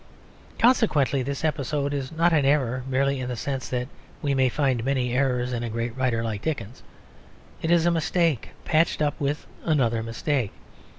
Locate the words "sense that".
3.35-3.87